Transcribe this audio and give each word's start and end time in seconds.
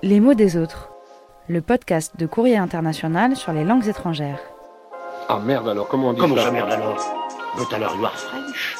Les 0.00 0.20
mots 0.20 0.34
des 0.34 0.56
autres, 0.56 0.90
le 1.48 1.60
podcast 1.60 2.16
de 2.16 2.26
Courrier 2.26 2.56
International 2.56 3.34
sur 3.34 3.52
les 3.52 3.64
langues 3.64 3.88
étrangères. 3.88 4.38
Ah 5.28 5.40
merde 5.44 5.68
alors, 5.68 5.88
comment 5.88 6.10
on 6.10 6.12
dit 6.12 6.20
Comment 6.20 6.36
ça 6.36 6.44
ça 6.44 6.50
merde 6.52 6.70
alors 6.70 6.96
But 7.56 7.72
alors 7.72 7.96
you 7.96 8.04
are 8.04 8.16
French 8.16 8.76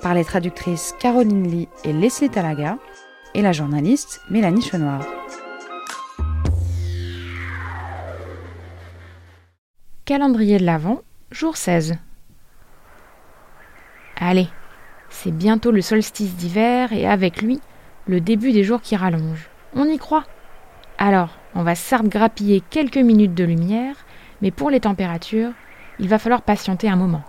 Par 0.00 0.14
les 0.14 0.24
traductrices 0.24 0.94
Caroline 0.98 1.46
Lee 1.46 1.68
et 1.84 1.92
Leslie 1.92 2.30
Talaga 2.30 2.78
et 3.34 3.42
la 3.42 3.52
journaliste 3.52 4.22
Mélanie 4.30 4.62
Chenoir. 4.62 5.02
Calendrier 10.06 10.58
de 10.58 10.64
l'Avent, 10.64 11.02
jour 11.30 11.58
16. 11.58 11.98
Allez, 14.16 14.48
c'est 15.10 15.30
bientôt 15.30 15.72
le 15.72 15.82
solstice 15.82 16.34
d'hiver 16.36 16.94
et 16.94 17.06
avec 17.06 17.42
lui, 17.42 17.60
le 18.06 18.22
début 18.22 18.52
des 18.52 18.64
jours 18.64 18.80
qui 18.80 18.96
rallongent. 18.96 19.50
On 19.76 19.84
y 19.84 19.98
croit? 19.98 20.24
Alors, 21.06 21.28
on 21.54 21.64
va 21.64 21.74
certes 21.74 22.06
grappiller 22.06 22.62
quelques 22.70 22.96
minutes 22.96 23.34
de 23.34 23.44
lumière, 23.44 23.94
mais 24.40 24.50
pour 24.50 24.70
les 24.70 24.80
températures, 24.80 25.50
il 25.98 26.08
va 26.08 26.18
falloir 26.18 26.40
patienter 26.40 26.88
un 26.88 26.96
moment. 26.96 27.20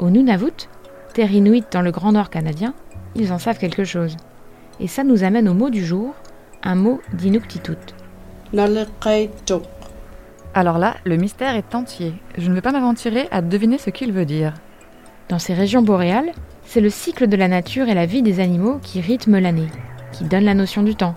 Au 0.00 0.10
Nunavut, 0.10 0.68
terre 1.14 1.30
inuite 1.30 1.66
dans 1.70 1.80
le 1.80 1.92
Grand 1.92 2.10
Nord 2.10 2.28
canadien, 2.28 2.74
ils 3.14 3.32
en 3.32 3.38
savent 3.38 3.60
quelque 3.60 3.84
chose. 3.84 4.16
Et 4.80 4.88
ça 4.88 5.04
nous 5.04 5.22
amène 5.22 5.48
au 5.48 5.54
mot 5.54 5.70
du 5.70 5.86
jour, 5.86 6.16
un 6.64 6.74
mot 6.74 7.00
d'Inuktitut. 7.12 7.94
Alors 10.52 10.78
là, 10.78 10.96
le 11.04 11.16
mystère 11.18 11.54
est 11.54 11.72
entier. 11.76 12.14
Je 12.36 12.50
ne 12.50 12.54
vais 12.56 12.62
pas 12.62 12.72
m'aventurer 12.72 13.28
à 13.30 13.42
deviner 13.42 13.78
ce 13.78 13.90
qu'il 13.90 14.10
veut 14.10 14.26
dire. 14.26 14.54
Dans 15.28 15.38
ces 15.38 15.54
régions 15.54 15.82
boréales, 15.82 16.32
c'est 16.64 16.80
le 16.80 16.90
cycle 16.90 17.28
de 17.28 17.36
la 17.36 17.46
nature 17.46 17.88
et 17.88 17.94
la 17.94 18.06
vie 18.06 18.22
des 18.22 18.40
animaux 18.40 18.80
qui 18.82 19.00
rythment 19.00 19.38
l'année, 19.38 19.70
qui 20.10 20.24
donnent 20.24 20.42
la 20.42 20.54
notion 20.54 20.82
du 20.82 20.96
temps. 20.96 21.14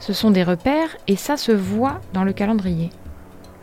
Ce 0.00 0.12
sont 0.12 0.30
des 0.30 0.42
repères 0.42 0.96
et 1.06 1.16
ça 1.16 1.36
se 1.36 1.52
voit 1.52 2.00
dans 2.12 2.24
le 2.24 2.32
calendrier. 2.32 2.90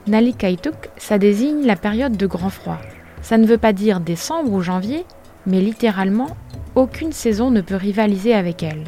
Nalikaituk, 0.08 0.90
ça 0.98 1.18
désigne 1.18 1.66
la 1.66 1.76
période 1.76 2.18
de 2.18 2.28
grand 2.28 2.50
froid. 2.50 2.78
Ça 3.22 3.38
ne 3.38 3.48
veut 3.48 3.58
pas 3.58 3.74
dire 3.74 4.00
décembre 4.00 4.52
ou 4.52 4.62
janvier, 4.62 5.06
mais 5.48 5.62
littéralement, 5.62 6.38
aucune 6.76 7.12
saison 7.12 7.50
ne 7.50 7.62
peut 7.62 7.76
rivaliser 7.76 8.34
avec 8.34 8.62
elle. 8.62 8.84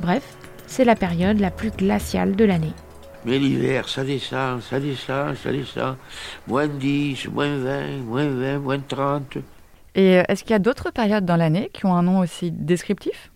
Bref, 0.00 0.22
c'est 0.66 0.84
la 0.84 0.96
période 0.96 1.40
la 1.40 1.50
plus 1.50 1.70
glaciale 1.70 2.36
de 2.36 2.44
l'année. 2.44 2.74
Mais 3.24 3.38
l'hiver, 3.38 3.88
ça 3.88 4.02
descend, 4.02 4.62
ça 4.62 4.80
descend, 4.80 5.36
ça 5.36 5.52
descend. 5.52 5.96
Moins 6.48 6.68
10, 6.68 7.28
moins 7.28 7.56
20, 7.56 7.98
moins 8.06 8.28
20, 8.28 8.58
moins 8.58 8.78
30. 8.78 9.38
Et 9.94 10.18
euh, 10.18 10.22
est-ce 10.28 10.42
qu'il 10.42 10.52
y 10.52 10.54
a 10.54 10.58
d'autres 10.58 10.90
périodes 10.90 11.24
dans 11.24 11.36
l'année 11.36 11.70
qui 11.72 11.84
ont 11.86 11.94
un 11.94 12.02
nom 12.02 12.20
aussi 12.20 12.50
descriptif? 12.50 13.30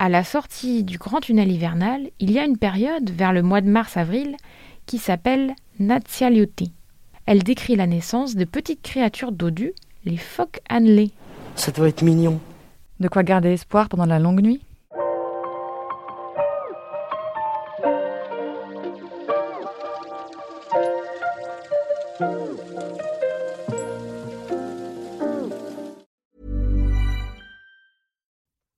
À 0.00 0.08
la 0.08 0.24
sortie 0.24 0.82
du 0.82 0.96
grand 0.96 1.20
tunnel 1.20 1.52
hivernal, 1.52 2.08
il 2.20 2.30
y 2.30 2.38
a 2.38 2.46
une 2.46 2.56
période 2.56 3.10
vers 3.10 3.34
le 3.34 3.42
mois 3.42 3.60
de 3.60 3.68
mars-avril 3.68 4.34
qui 4.86 4.96
s'appelle 4.96 5.54
Natsialiuti. 5.78 6.72
Elle 7.26 7.42
décrit 7.42 7.76
la 7.76 7.86
naissance 7.86 8.34
de 8.34 8.46
petites 8.46 8.80
créatures 8.80 9.30
dodues, 9.30 9.74
les 10.06 10.16
phoques 10.16 10.60
annelés. 10.70 11.10
Ça 11.54 11.70
doit 11.70 11.88
être 11.88 12.00
mignon. 12.00 12.40
De 12.98 13.08
quoi 13.08 13.22
garder 13.22 13.52
espoir 13.52 13.90
pendant 13.90 14.06
la 14.06 14.18
longue 14.18 14.40
nuit? 14.40 14.62